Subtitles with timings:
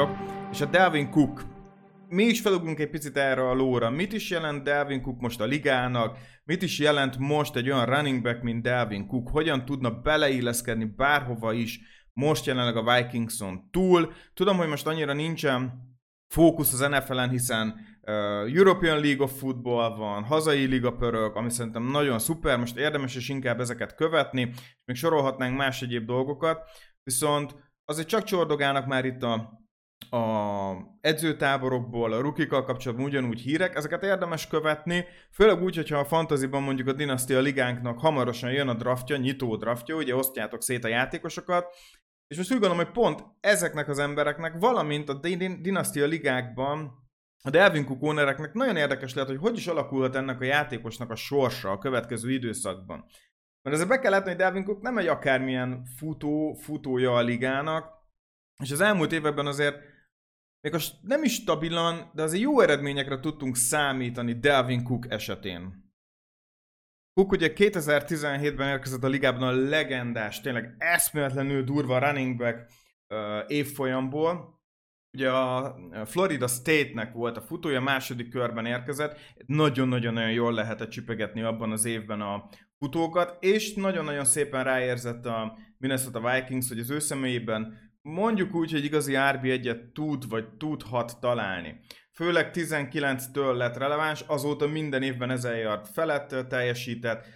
[0.00, 0.18] Vagyok,
[0.50, 1.44] és a Delvin Cook.
[2.08, 3.90] Mi is felugrunk egy picit erre a lóra.
[3.90, 6.18] Mit is jelent Delvin Cook most a ligának?
[6.44, 9.28] Mit is jelent most egy olyan running back, mint Delvin Cook?
[9.28, 11.80] Hogyan tudna beleilleszkedni bárhova is
[12.12, 14.12] most jelenleg a Vikingson túl?
[14.34, 15.72] Tudom, hogy most annyira nincsen
[16.28, 17.68] fókusz az NFL-en, hiszen
[18.02, 18.14] uh,
[18.54, 23.28] European League of Football van, hazai liga pörög, ami szerintem nagyon szuper, most érdemes is
[23.28, 26.70] inkább ezeket követni, és még sorolhatnánk más egyéb dolgokat,
[27.02, 29.59] viszont azért csak csordogálnak már itt a,
[30.10, 36.62] a edzőtáborokból, a rukikkal kapcsolatban ugyanúgy hírek, ezeket érdemes követni, főleg úgy, hogyha a fantaziban
[36.62, 41.74] mondjuk a Dynastia ligánknak hamarosan jön a draftja, nyitó draftja, ugye osztjátok szét a játékosokat,
[42.26, 45.20] és most úgy gondolom, hogy pont ezeknek az embereknek, valamint a
[45.60, 47.08] Dynastia ligákban
[47.42, 51.70] a Delvin Cook nagyon érdekes lehet, hogy hogy is alakulhat ennek a játékosnak a sorsa
[51.70, 53.04] a következő időszakban.
[53.62, 57.98] Mert ezzel be kell látni, hogy Delvin Cook nem egy akármilyen futó, futója a ligának,
[58.62, 59.82] és az elmúlt években azért
[60.60, 65.88] még most nem is stabilan, de azért jó eredményekre tudtunk számítani Delvin Cook esetén.
[67.12, 72.70] Cook ugye 2017-ben érkezett a ligában a legendás, tényleg eszméletlenül durva running back
[73.08, 74.58] uh, évfolyamból.
[75.12, 79.18] Ugye a Florida State-nek volt a futója, második körben érkezett.
[79.46, 86.30] Nagyon-nagyon-nagyon jól lehetett csipegetni abban az évben a futókat, és nagyon-nagyon szépen ráérzett a Minnesota
[86.30, 91.80] Vikings, hogy az ő személyében mondjuk úgy, hogy igazi RB1-et tud, vagy tudhat találni
[92.20, 97.26] főleg 19-től lett releváns, azóta minden évben 1000 yard felett teljesített,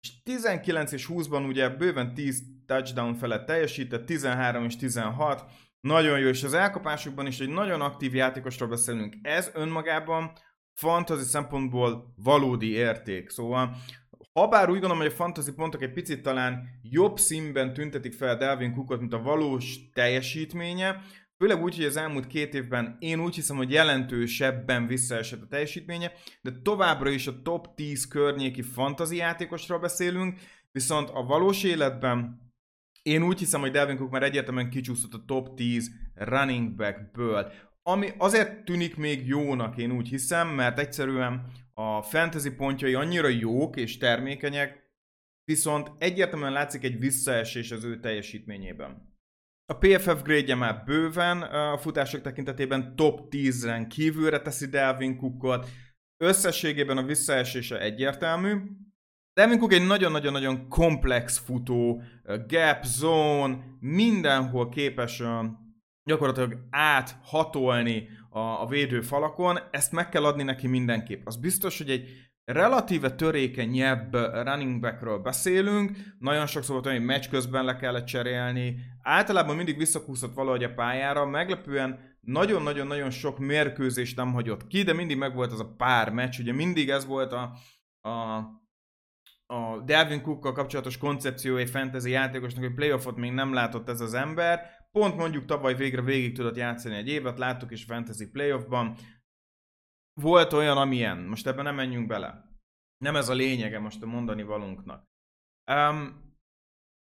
[0.00, 5.44] és 19 és 20-ban ugye bőven 10 touchdown felett teljesített, 13 és 16,
[5.80, 9.14] nagyon jó, és az elkapásokban is egy nagyon aktív játékosról beszélünk.
[9.22, 10.32] Ez önmagában
[10.74, 13.30] fantasy szempontból valódi érték.
[13.30, 13.76] Szóval,
[14.32, 18.36] ha bár úgy gondolom, hogy a fantasy pontok egy picit talán jobb színben tüntetik fel
[18.36, 21.00] Delvin Cookot, mint a valós teljesítménye,
[21.42, 26.12] Főleg úgy, hogy az elmúlt két évben én úgy hiszem, hogy jelentősebben visszaesett a teljesítménye,
[26.42, 30.38] de továbbra is a top 10 környéki fantazi játékosról beszélünk,
[30.72, 32.50] viszont a valós életben
[33.02, 37.52] én úgy hiszem, hogy Delvin Cook már egyértelműen kicsúszott a top 10 running backből.
[37.82, 43.76] Ami azért tűnik még jónak, én úgy hiszem, mert egyszerűen a fantasy pontjai annyira jók
[43.76, 44.90] és termékenyek,
[45.44, 49.10] viszont egyértelműen látszik egy visszaesés az ő teljesítményében.
[49.66, 55.68] A PFF grade már bőven a futások tekintetében top 10-ren kívülre teszi Delvin Cookot.
[56.16, 58.56] Összességében a visszaesése egyértelmű.
[59.34, 62.02] Delvin Cook egy nagyon-nagyon-nagyon komplex futó,
[62.46, 65.22] gap zone, mindenhol képes
[66.04, 71.26] gyakorlatilag áthatolni a, a védőfalakon, ezt meg kell adni neki mindenképp.
[71.26, 72.08] Az biztos, hogy egy
[72.44, 78.76] relatíve törékenyebb running backről beszélünk, nagyon sokszor volt olyan, hogy meccs közben le kellett cserélni,
[79.02, 85.16] általában mindig visszakúszott valahogy a pályára, meglepően nagyon-nagyon-nagyon sok mérkőzést nem hagyott ki, de mindig
[85.16, 87.52] megvolt az a pár meccs, ugye mindig ez volt a,
[88.00, 88.36] a,
[89.46, 94.14] a Delvin Cookkal kapcsolatos koncepció egy fantasy játékosnak, hogy playoffot még nem látott ez az
[94.14, 98.96] ember, pont mondjuk tavaly végre végig tudott játszani egy évet, láttuk is fantasy playoffban,
[100.20, 101.18] volt olyan, amilyen.
[101.18, 102.50] Most ebben nem menjünk bele.
[102.98, 105.04] Nem ez a lényege most a mondani valunknak.
[105.72, 106.30] Um,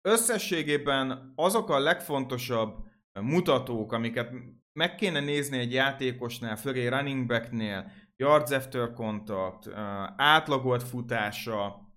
[0.01, 4.33] összességében azok a legfontosabb mutatók, amiket
[4.73, 9.67] meg kéne nézni egy játékosnál, főleg running backnél, yards after contact,
[10.15, 11.89] átlagolt futása,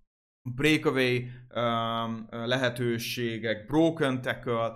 [0.55, 1.31] breakaway
[2.31, 4.75] lehetőségek, broken tackle,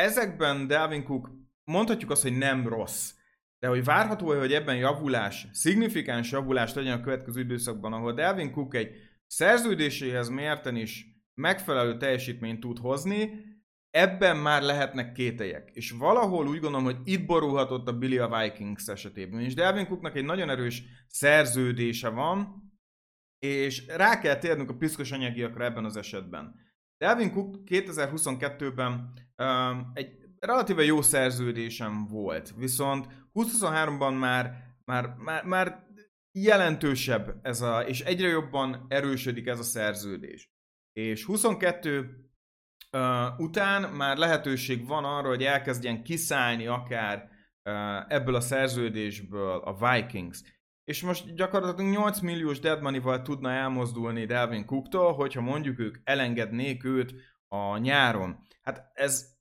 [0.00, 1.30] ezekben Dalvin Cook
[1.64, 3.12] mondhatjuk azt, hogy nem rossz.
[3.58, 8.74] De hogy várható hogy ebben javulás, szignifikáns javulás legyen a következő időszakban, ahol Delvin Cook
[8.74, 8.90] egy
[9.26, 13.48] szerződéséhez mérten is megfelelő teljesítményt tud hozni,
[13.90, 15.70] ebben már lehetnek kételyek.
[15.72, 19.40] És valahol úgy gondolom, hogy itt borulhatott a Billy a Vikings esetében.
[19.40, 22.68] És Delvin Cooknak egy nagyon erős szerződése van,
[23.38, 26.54] és rá kell térnünk a piszkos anyagiakra ebben az esetben.
[26.98, 29.12] Delvin Cook 2022-ben um,
[29.94, 35.86] egy relatíve jó szerződésem volt, viszont 2023-ban már, már, már, már
[36.32, 40.50] jelentősebb ez a, és egyre jobban erősödik ez a szerződés.
[40.92, 42.00] És 22
[42.92, 47.28] uh, után már lehetőség van arra, hogy elkezdjen kiszállni akár
[47.64, 50.42] uh, ebből a szerződésből a Vikings.
[50.84, 56.84] És most gyakorlatilag 8 milliós dead money-val tudna elmozdulni Delvin Cooktól, hogyha mondjuk ők elengednék
[56.84, 57.14] őt
[57.54, 58.46] a nyáron.
[58.62, 59.38] Hát ez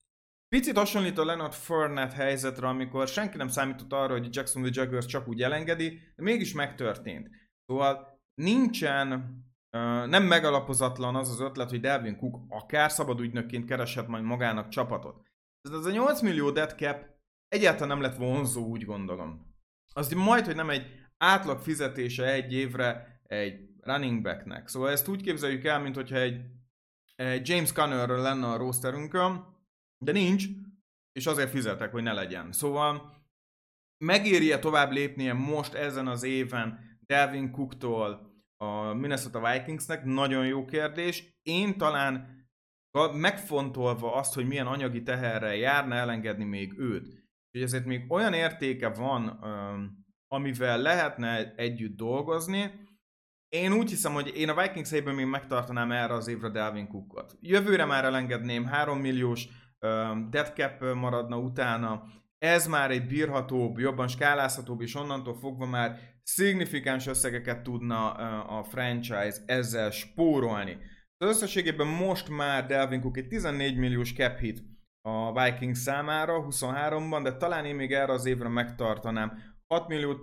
[0.56, 5.28] Picit hasonlít a Leonard Fournette helyzetre, amikor senki nem számított arra, hogy Jacksonville Jaguars csak
[5.28, 7.30] úgy elengedi, de mégis megtörtént.
[7.66, 9.38] Szóval nincsen,
[10.08, 15.28] nem megalapozatlan az az ötlet, hogy Delvin Cook akár szabad ügynökként kereshet majd magának csapatot.
[15.62, 17.06] Ez a 8 millió dead cap
[17.48, 19.56] egyáltalán nem lett vonzó, úgy gondolom.
[19.94, 20.86] Az majd, hogy nem egy
[21.18, 24.68] átlag fizetése egy évre egy running backnek.
[24.68, 26.42] Szóval ezt úgy képzeljük el, mint hogyha egy
[27.42, 29.46] James Connerről lenne a rosterünkön,
[30.06, 30.46] de nincs,
[31.12, 32.52] és azért fizetek, hogy ne legyen.
[32.52, 33.18] Szóval
[34.06, 40.04] megéri-e tovább lépnie most ezen az éven Delvin Cooktól a Minnesota Vikingsnek?
[40.04, 41.40] Nagyon jó kérdés.
[41.42, 42.38] Én talán
[43.14, 47.28] megfontolva azt, hogy milyen anyagi teherrel járna elengedni még őt.
[47.52, 49.28] És ezért még olyan értéke van,
[50.28, 52.88] amivel lehetne együtt dolgozni,
[53.50, 57.38] én úgy hiszem, hogy én a Vikings helyben még megtartanám erre az évre Delvin Cookot.
[57.42, 59.48] Jövőre már elengedném 3 milliós
[59.80, 62.04] uh, dead cap maradna utána,
[62.38, 68.64] ez már egy bírhatóbb, jobban skálázhatóbb, és onnantól fogva már szignifikáns összegeket tudna uh, a
[68.64, 70.78] franchise ezzel spórolni.
[71.18, 74.64] Az összességében most már Delvin Cook egy 14 milliós cap hit
[75.02, 79.58] a Vikings számára 23-ban, de talán én még erre az évre megtartanám.
[79.68, 80.16] 6 millió,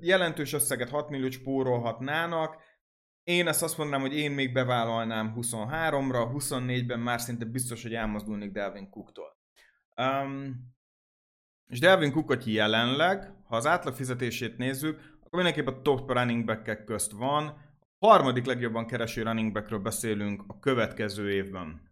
[0.00, 2.56] jelentős összeget 6 milliót spórolhatnának.
[3.22, 8.50] Én ezt azt mondanám, hogy én még bevállalnám 23-ra, 24-ben már szinte biztos, hogy elmozdulnék
[8.50, 9.36] Delvin Cooktól.
[9.96, 10.56] Um,
[11.66, 16.84] és Delvin Cookot jelenleg, ha az átlag fizetését nézzük, akkor mindenképp a top running back
[16.84, 17.46] közt van.
[17.98, 21.89] A harmadik legjobban kereső running backről beszélünk a következő évben.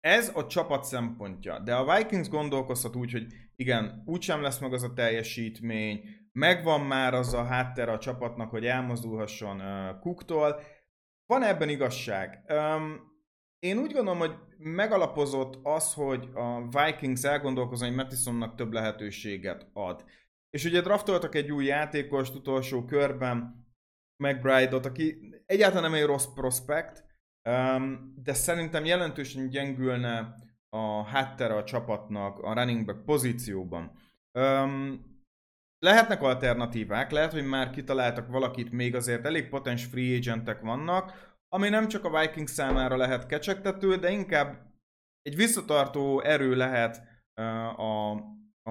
[0.00, 3.26] Ez a csapat szempontja, de a Vikings gondolkozhat úgy, hogy
[3.56, 8.66] igen, úgysem lesz meg az a teljesítmény, megvan már az a háttere a csapatnak, hogy
[8.66, 10.60] elmozdulhasson uh, Cooktól.
[11.26, 12.44] Van ebben igazság.
[12.48, 13.08] Um,
[13.58, 20.04] én úgy gondolom, hogy megalapozott az, hogy a Vikings elgondolkozom, hogy Mattisonnak több lehetőséget ad.
[20.50, 23.66] És ugye draftoltak egy új játékost utolsó körben,
[24.16, 27.04] McBride-ot, aki egyáltalán nem egy rossz prospekt,
[28.22, 30.34] de szerintem jelentősen gyengülne
[30.68, 33.92] a háttere a csapatnak a running back pozícióban.
[35.78, 41.68] Lehetnek alternatívák, lehet, hogy már kitaláltak valakit, még azért elég potens free agentek vannak, ami
[41.68, 44.68] nem csak a Vikings számára lehet kecsegtető, de inkább
[45.22, 47.02] egy visszatartó erő lehet
[47.76, 48.10] a,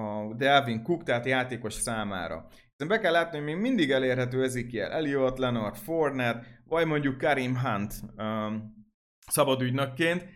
[0.00, 2.46] a Delvin Cook, tehát játékos számára.
[2.88, 7.94] Be kell látni, hogy még mindig elérhető Ezekiel Elliott, Leonard Fournette, vagy mondjuk Karim Hunt
[8.16, 8.74] um,
[9.26, 10.28] szabadügynökként,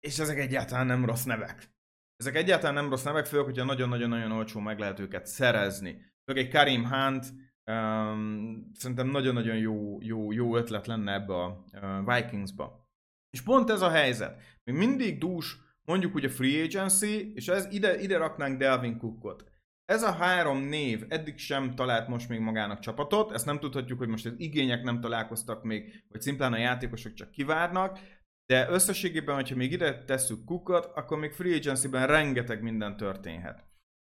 [0.00, 1.72] és ezek egyáltalán nem rossz nevek.
[2.16, 6.12] Ezek egyáltalán nem rossz nevek, főleg, hogyha nagyon-nagyon-nagyon olcsó meg lehet őket szerezni.
[6.24, 7.26] Főleg egy Karim Hunt,
[7.70, 12.88] um, szerintem nagyon-nagyon jó, jó, jó ötlet lenne ebbe a uh, Vikingsba.
[13.30, 14.40] És pont ez a helyzet.
[14.64, 19.52] Még mindig dús, mondjuk úgy a free agency, és ez ide, ide raknánk Delvin Cookot.
[19.84, 24.08] Ez a három név eddig sem talált most még magának csapatot, ezt nem tudhatjuk, hogy
[24.08, 27.98] most az igények nem találkoztak még, vagy szimplán a játékosok csak kivárnak,
[28.46, 33.64] de összességében, hogyha még ide tesszük Cookot, akkor még free agency-ben rengeteg minden történhet.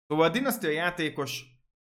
[0.08, 1.46] Szóval a Dynasty játékos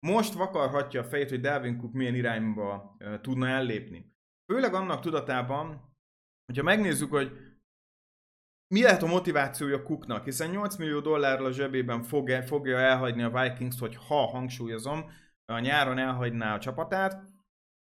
[0.06, 4.12] most vakarhatja a fejét, hogy Delvin Cook milyen irányba tudna ellépni.
[4.52, 5.96] Főleg annak tudatában,
[6.46, 7.47] hogyha megnézzük, hogy
[8.74, 13.42] mi lehet a motivációja Cooknak, hiszen 8 millió dollárral a zsebében fogja, fogja elhagyni a
[13.42, 15.10] Vikings, hogy ha hangsúlyozom,
[15.52, 17.22] a nyáron elhagyná a csapatát.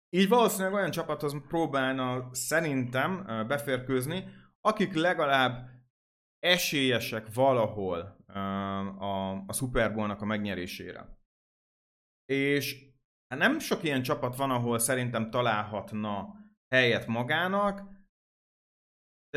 [0.10, 4.24] Így valószínűleg olyan csapathoz próbálna szerintem beférkőzni,
[4.62, 5.70] akik legalább
[6.40, 8.24] esélyesek valahol
[8.98, 11.20] a, a Super Bowl-nak a megnyerésére.
[12.26, 12.86] És
[13.28, 16.36] hát nem sok ilyen csapat van, ahol szerintem találhatna
[16.76, 17.95] helyet magának,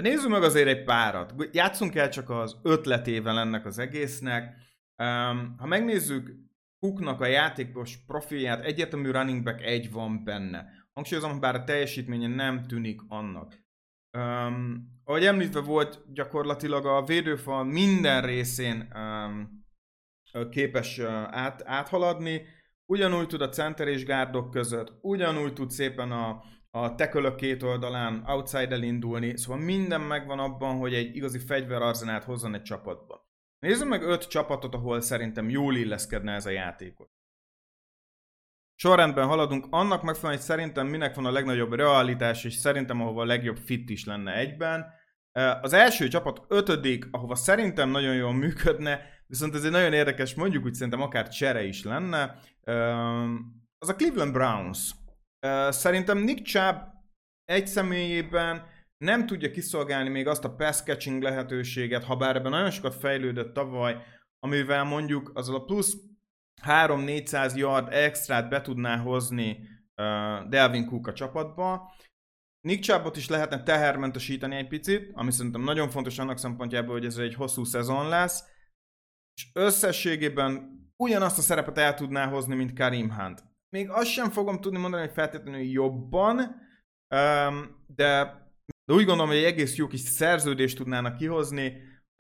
[0.01, 1.35] de nézzük meg azért egy párat.
[1.53, 4.57] Játszunk el csak az ötletével ennek az egésznek.
[4.97, 6.31] Um, ha megnézzük
[6.81, 10.67] Cooknak a játékos profilját, egyértelmű running back egy van benne.
[10.93, 13.59] Hangsúlyozom, bár a teljesítménye nem tűnik annak.
[14.19, 19.65] Um, ahogy említve volt, gyakorlatilag a védőfal minden részén um,
[20.51, 22.43] képes uh, át, áthaladni,
[22.87, 28.25] ugyanúgy tud a center és gárdok között, ugyanúgy tud szépen a, a tekölök két oldalán
[28.27, 33.27] outside elindulni, szóval minden megvan abban, hogy egy igazi fegyverarzenát hozzon egy csapatba.
[33.59, 37.11] Nézzük meg öt csapatot, ahol szerintem jól illeszkedne ez a játékot.
[38.75, 43.27] Sorrendben haladunk, annak megfelelően, hogy szerintem minek van a legnagyobb realitás, és szerintem ahova a
[43.27, 44.87] legjobb fit is lenne egyben.
[45.63, 50.65] Az első csapat ötödik, ahova szerintem nagyon jól működne, viszont ez egy nagyon érdekes, mondjuk
[50.65, 52.41] úgy szerintem akár csere is lenne,
[53.79, 54.95] az a Cleveland Browns.
[55.69, 56.77] Szerintem Nick Chubb
[57.45, 58.67] egy személyében
[59.05, 63.55] nem tudja kiszolgálni még azt a pass catching lehetőséget, ha bár ebben nagyon sokat fejlődött
[63.55, 63.97] tavaly,
[64.39, 65.97] amivel mondjuk az a plusz
[66.63, 71.95] 3-400 yard extrát be tudná hozni uh, Delvin Cook a csapatba.
[72.61, 77.17] Nick Chubbot is lehetne tehermentesíteni egy picit, ami szerintem nagyon fontos annak szempontjából, hogy ez
[77.17, 78.45] egy hosszú szezon lesz.
[79.35, 83.48] és összességében ugyanazt a szerepet el tudná hozni, mint Karim Hunt.
[83.69, 86.39] Még azt sem fogom tudni mondani, hogy feltétlenül jobban,
[87.87, 88.37] de
[88.87, 91.73] úgy gondolom, hogy egy egész jó kis szerződést tudnának kihozni.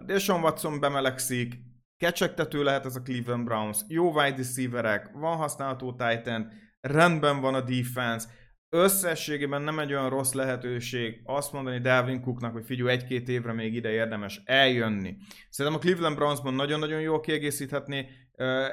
[0.04, 1.54] Deshaun Watson bemelegszik,
[1.96, 7.60] kecsegtető lehet ez a Cleveland Browns, jó wide receiverek, van használható Titan, rendben van a
[7.60, 8.28] defense,
[8.68, 13.74] összességében nem egy olyan rossz lehetőség azt mondani Dalvin Cooknak, hogy figyelj, egy-két évre még
[13.74, 15.16] ide érdemes eljönni.
[15.50, 18.08] Szerintem a Cleveland Brownsban nagyon-nagyon jól kiegészíthetné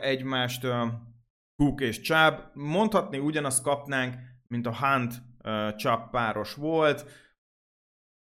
[0.02, 0.68] egymást
[1.56, 2.52] Cook és Chubb.
[2.54, 4.16] Mondhatni ugyanazt kapnánk,
[4.48, 5.24] mint a Hunt
[5.78, 7.24] Chubb páros volt.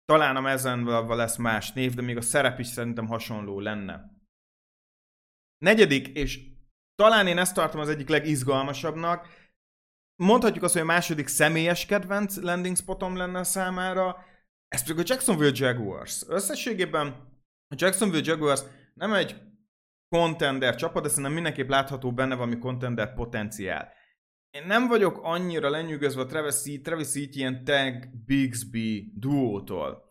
[0.06, 4.13] Talán a mezenvel lesz más név, de még a szerep is szerintem hasonló lenne.
[5.58, 6.39] Negyedik, és
[6.96, 9.27] talán én ezt tartom az egyik legizgalmasabbnak,
[10.15, 14.25] mondhatjuk azt, hogy a második személyes kedvenc landing spotom lenne számára,
[14.68, 16.24] ez pedig a Jacksonville Jaguars.
[16.27, 17.08] Összességében
[17.68, 18.62] a Jacksonville Jaguars
[18.94, 19.42] nem egy
[20.16, 23.94] contender csapat, de szerintem mindenképp látható benne valami contender potenciál.
[24.50, 30.04] Én nem vagyok annyira lenyűgözve a Travis, Travis ilyen Tag Bigsby duótól.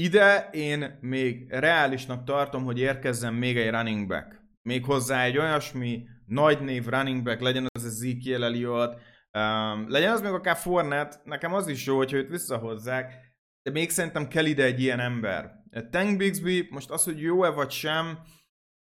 [0.00, 4.42] Ide én még reálisnak tartom, hogy érkezzen még egy running back.
[4.62, 9.00] Még hozzá egy olyasmi nagy név running back, legyen az Ezekiel Elliott,
[9.38, 13.12] Um, legyen az még akár Fornet, nekem az is jó, hogyha őt visszahozzák,
[13.62, 15.50] de még szerintem kell ide egy ilyen ember.
[15.90, 18.18] Tank Bixby, most az, hogy jó-e vagy sem,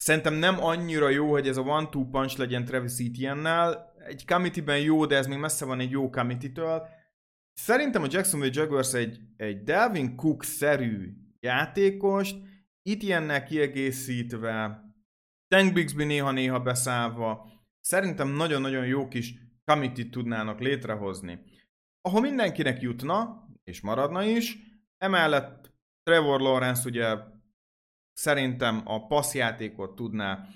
[0.07, 3.95] szerintem nem annyira jó, hogy ez a one-two punch legyen Travis Etienne-nel.
[3.99, 6.89] Egy committee jó, de ez még messze van egy jó committee-től.
[7.53, 12.37] Szerintem a Jacksonville Jaguars egy, egy Delvin Cook-szerű játékost,
[12.83, 14.85] Etienne-nel kiegészítve,
[15.49, 17.49] Tank Bixby néha-néha beszállva,
[17.81, 19.35] szerintem nagyon-nagyon jó kis
[19.65, 21.39] committee tudnának létrehozni,
[22.01, 24.59] ahol mindenkinek jutna, és maradna is,
[24.99, 25.73] emellett
[26.03, 27.17] Trevor Lawrence ugye
[28.17, 30.49] szerintem a passzjátékot tudná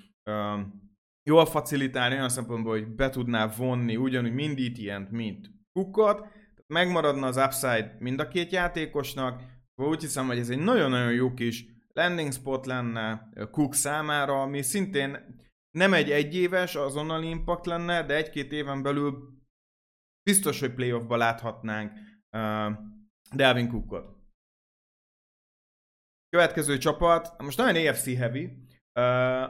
[1.23, 6.27] jól facilitálni olyan szempontból, hogy be tudná vonni ugyanúgy mind ilyen, mint Cookot,
[6.67, 9.43] megmaradna az upside mind a két játékosnak,
[9.75, 15.39] úgy hiszem, hogy ez egy nagyon-nagyon jó kis landing spot lenne Cook számára, ami szintén
[15.71, 19.39] nem egy egyéves azonnali impact lenne, de egy-két éven belül
[20.23, 21.93] biztos, hogy playoffba láthatnánk
[22.31, 22.73] uh,
[23.35, 24.20] Delvin Cookot.
[26.31, 28.69] Következő csapat, most nagyon AFC heavy,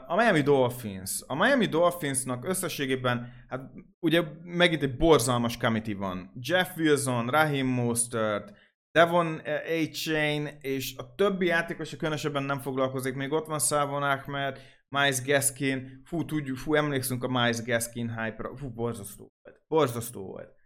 [0.06, 1.22] a Miami Dolphins.
[1.26, 6.32] A Miami Dolphinsnak összességében, hát ugye megint egy borzalmas committee van.
[6.40, 8.56] Jeff Wilson, Raheem Mostert,
[8.98, 9.86] Devon A.
[9.92, 16.02] Chain, és a többi játékos, különösebben nem foglalkozik, még ott van Szávon Ahmed, Miles Gaskin,
[16.04, 20.58] fú, tudjuk, fú, emlékszünk a Miles Gaskin hype-ra, fú, borzasztó volt, borzasztó volt.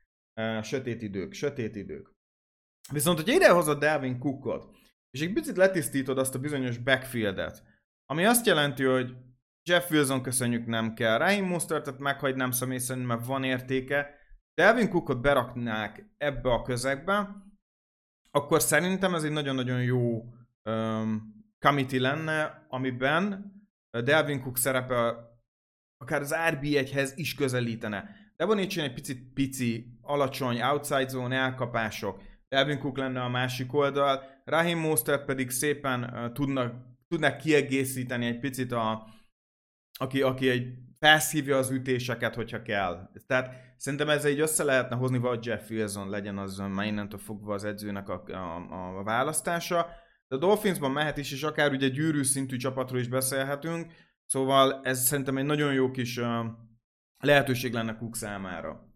[0.65, 2.13] Sötét idők, sötét idők.
[2.93, 4.77] Viszont, hogy idehozod Delvin Cookot,
[5.15, 7.63] és egy picit letisztítod azt a bizonyos backfieldet,
[8.07, 9.17] ami azt jelenti, hogy
[9.69, 14.15] Jeff Wilson köszönjük nem kell, Raheem Mostertet meghagynám személy szerint, mert van értéke,
[14.55, 17.43] Delvin Cookot beraknák ebbe a közegbe,
[18.31, 20.25] akkor szerintem ez egy nagyon-nagyon jó
[20.63, 23.53] um, committee lenne, amiben
[23.91, 25.17] Delvin Cook szerepe
[25.97, 28.17] akár az RB1-hez is közelítene.
[28.37, 32.23] De van egy picit pici, alacsony, outside zone elkapások.
[32.49, 34.34] Delvin Cook lenne a másik oldal.
[34.45, 36.75] Raheem Mostert pedig szépen tudnak,
[37.09, 39.07] tudnak kiegészíteni egy picit a,
[39.99, 43.11] aki, aki egy felszívja az ütéseket, hogyha kell.
[43.27, 47.55] Tehát szerintem ez egy össze lehetne hozni, vagy Jeff Wilson legyen az már innentől fogva
[47.55, 49.87] az edzőnek a, a, a választása.
[50.29, 53.93] De a Dolphinsban mehet is, és akár ugye gyűrű szintű csapatról is beszélhetünk,
[54.25, 56.47] szóval ez szerintem egy nagyon jó kis uh,
[57.19, 58.93] lehetőség lenne Cook számára.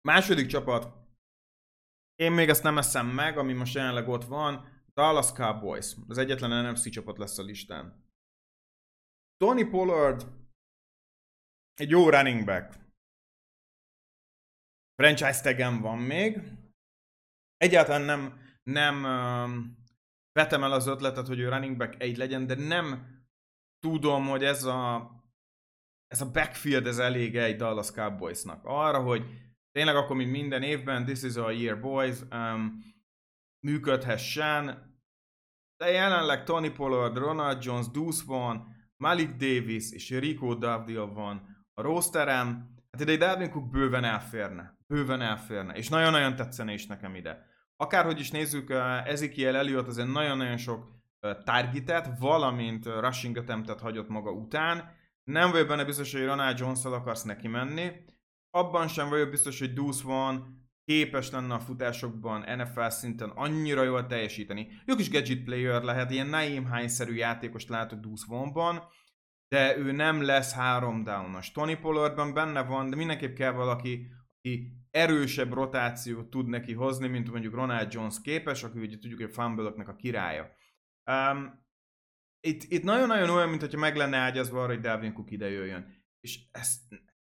[0.00, 0.97] Második csapat,
[2.20, 5.96] én még ezt nem eszem meg, ami most jelenleg ott van, Dallas Cowboys.
[6.08, 8.06] Az egyetlen NFC csapat lesz a listán.
[9.36, 10.26] Tony Pollard
[11.74, 12.78] egy jó running back.
[14.94, 16.40] Franchise tagem van még.
[17.56, 19.02] Egyáltalán nem, nem
[20.32, 23.16] vetem el az ötletet, hogy ő running back egy legyen, de nem
[23.78, 25.10] tudom, hogy ez a,
[26.06, 28.64] ez a backfield ez elég egy Dallas Cowboysnak.
[28.64, 32.78] Arra, hogy tényleg akkor, mint minden évben, this is a year boys, um,
[33.60, 34.64] működhessen,
[35.76, 41.82] de jelenleg Tony Pollard, Ronald Jones, Deuce van, Malik Davis és Rico Davdia van a
[41.82, 42.76] rosterem.
[42.90, 44.78] Hát ide egy Dalvin Cook bőven elférne.
[44.86, 45.74] Bőven elférne.
[45.74, 47.46] És nagyon-nagyon tetszene is nekem ide
[47.80, 48.70] akárhogy is nézzük,
[49.04, 50.86] Ezekiel Elliott azért nagyon-nagyon sok
[51.44, 54.96] targetet, valamint rushing attemptet hagyott maga után.
[55.24, 57.90] Nem vagyok benne biztos, hogy Ronald jones akarsz neki menni.
[58.50, 64.06] Abban sem vagyok biztos, hogy Deuce van képes lenne a futásokban NFL szinten annyira jól
[64.06, 64.68] teljesíteni.
[64.86, 68.26] Jó kis gadget player lehet, ilyen Naim Hines-szerű játékost látok Deuce
[69.48, 71.52] de ő nem lesz három downos.
[71.52, 74.06] Tony Pollardban benne van, de mindenképp kell valaki,
[74.38, 79.32] aki erősebb rotációt tud neki hozni, mint mondjuk Ronald Jones képes, aki ugye tudjuk, hogy
[79.32, 80.50] fumble a királya.
[81.10, 81.66] Um,
[82.40, 86.04] itt, itt nagyon-nagyon olyan, mintha meg lenne ágyazva arra, hogy Dalvin Cook ide jöjjön.
[86.20, 86.76] És ez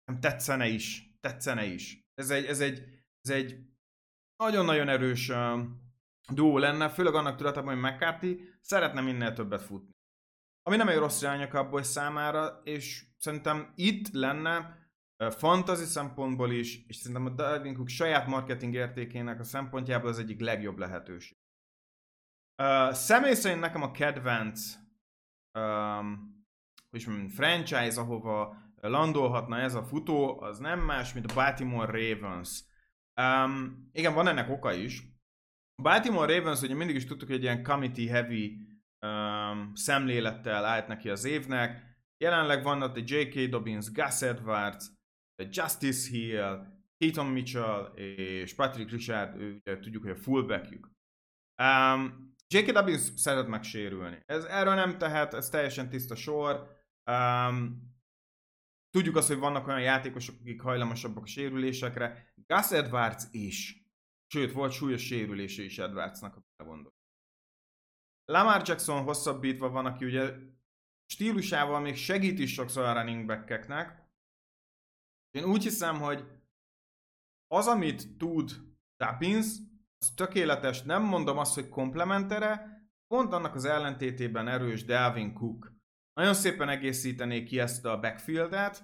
[0.06, 1.09] nem tetszene is.
[1.20, 2.08] Tetszene is.
[2.14, 2.84] Ez egy, ez egy,
[3.22, 3.60] ez egy
[4.36, 5.60] nagyon-nagyon erős uh,
[6.32, 9.98] duó lenne, főleg annak tudatában, hogy McCarthy szeretne minél többet futni.
[10.62, 14.78] Ami nem egy rossz irány a Cowboys számára, és szerintem itt lenne
[15.24, 20.20] uh, fantasy szempontból is, és szerintem a Dalvin Cook saját marketing értékének a szempontjából az
[20.20, 21.38] egyik legjobb lehetőség.
[22.62, 24.76] Uh, személy szerint nekem a kedvenc
[25.54, 26.38] um,
[26.90, 28.58] hogy mondjam, franchise, ahova
[28.88, 32.64] landolhatna ez a futó, az nem más, mint a Baltimore Ravens.
[33.22, 35.04] Um, igen, van ennek oka is.
[35.76, 38.58] A Baltimore Ravens ugye mindig is tudtuk, hogy egy ilyen committee heavy
[39.06, 41.88] um, szemlélettel állt neki az évnek.
[42.18, 43.50] Jelenleg vannak a J.K.
[43.50, 44.86] Dobbins, Gus Edwards,
[45.50, 46.66] Justice Hill,
[46.98, 50.92] Keaton Mitchell és Patrick Richard, ugye tudjuk, hogy a fullbackjük.
[51.64, 52.72] Um, J.K.
[52.72, 54.24] Dobbins szeret megsérülni.
[54.26, 56.68] Ez, erről nem tehet, ez teljesen tiszta sor.
[57.12, 57.89] Um,
[58.90, 62.34] tudjuk azt, hogy vannak olyan játékosok, akik hajlamosabbak a sérülésekre.
[62.48, 63.84] Gus Edwards is.
[64.28, 66.94] Sőt, volt súlyos sérülése is Edwardsnak, a gondol.
[68.26, 70.36] Lamar Jackson hosszabbítva van, aki ugye
[71.06, 74.08] stílusával még segít is sokszor a running back-eknek.
[75.32, 76.26] Én úgy hiszem, hogy
[77.48, 78.52] az, amit tud
[78.96, 79.48] Tappins,
[79.98, 85.79] az tökéletes, nem mondom azt, hogy komplementere, pont annak az ellentétében erős Dalvin Cook.
[86.20, 88.84] Nagyon szépen egészítené ki ezt a backfieldet,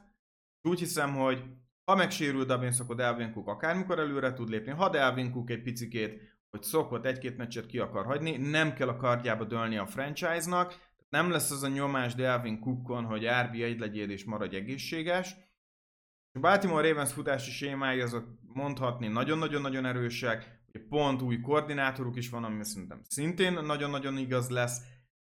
[0.62, 1.44] úgy hiszem, hogy
[1.84, 4.72] ha megsérül Dobbins, akkor Dalvin Cook akármikor előre tud lépni.
[4.72, 8.96] Ha Dalvin Cook egy picikét, hogy szokott egy-két meccset ki akar hagyni, nem kell a
[8.96, 10.76] kardjába dölni a franchise-nak,
[11.10, 15.36] nem lesz az a nyomás Dalvin Cookon, hogy RB1 legyél és maradj egészséges.
[16.32, 22.66] A Baltimore Ravens futási sémái azok mondhatni nagyon-nagyon-nagyon erősek, pont új koordinátoruk is van, ami
[22.66, 24.82] szerintem szintén nagyon-nagyon igaz lesz.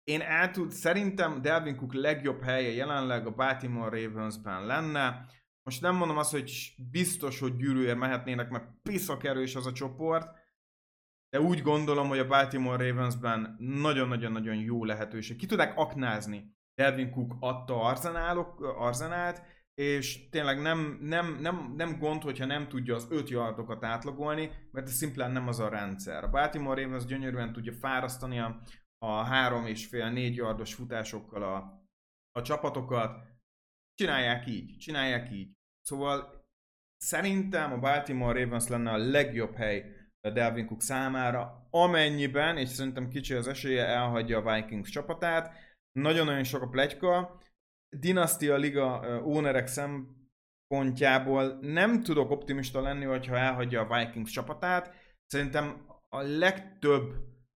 [0.09, 5.25] Én el tud, szerintem Delvin Cook legjobb helye jelenleg a Baltimore Ravensben lenne.
[5.63, 10.27] Most nem mondom azt, hogy biztos, hogy gyűrűért mehetnének, mert piszak erős az a csoport,
[11.29, 15.37] de úgy gondolom, hogy a Baltimore Ravensben nagyon-nagyon-nagyon jó lehetőség.
[15.37, 19.41] Ki tudják aknázni Delvin Cook adta arzenálok, arzenált,
[19.73, 24.87] és tényleg nem, nem, nem, nem gond, hogyha nem tudja az 5 yardokat átlagolni, mert
[24.87, 26.23] ez szimplán nem az a rendszer.
[26.23, 28.61] A Baltimore Ravens gyönyörűen tudja fárasztani a,
[28.97, 31.83] a 3 és fél 4 yardos futásokkal a,
[32.31, 33.25] a csapatokat.
[33.93, 35.51] Csinálják így, csinálják így.
[35.81, 36.45] Szóval
[36.97, 43.33] szerintem a Baltimore Ravens lenne a legjobb hely Delvin Cook számára, amennyiben, és szerintem kicsi
[43.33, 45.55] az esélye, elhagyja a Vikings csapatát.
[45.91, 47.41] Nagyon-nagyon sok a plegyka,
[47.89, 54.93] Dynasty a liga ownerek szempontjából nem tudok optimista lenni, hogyha elhagyja a Vikings csapatát.
[55.25, 57.13] Szerintem a legtöbb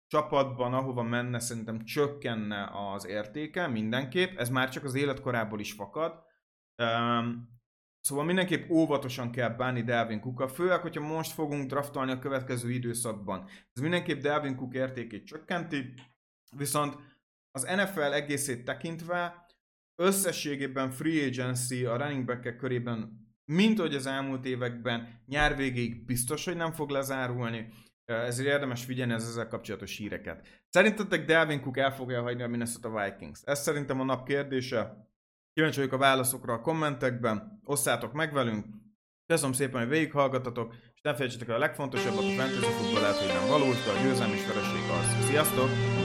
[0.09, 4.37] csapatban, ahova menne, szerintem csökkenne az értéke mindenképp.
[4.37, 6.23] Ez már csak az életkorából is fakad.
[6.83, 7.59] Um,
[8.01, 13.47] szóval mindenképp óvatosan kell bánni Delvin Cooka, főleg, hogyha most fogunk draftolni a következő időszakban.
[13.73, 15.93] Ez mindenképp Delvin Cook értékét csökkenti,
[16.55, 16.97] viszont
[17.51, 19.45] az NFL egészét tekintve
[19.95, 26.45] összességében free agency a running back körében, mint ahogy az elmúlt években, nyár végéig biztos,
[26.45, 27.67] hogy nem fog lezárulni,
[28.09, 30.47] ezért érdemes figyelni az ezzel kapcsolatos híreket.
[30.69, 33.39] Szerintetek Delvin Cook el fogja hagyni a Minnesota Vikings?
[33.43, 35.07] Ez szerintem a nap kérdése.
[35.53, 38.65] Kíváncsi vagyok a válaszokra a kommentekben, osszátok meg velünk.
[39.27, 43.27] Köszönöm szépen, hogy végighallgatatok, és ne felejtsétek el a legfontosabbat, a fantasy futball lehet, hogy
[43.27, 45.25] nem valós, de a győzelmi és vereség az.
[45.25, 45.98] Sziasztok!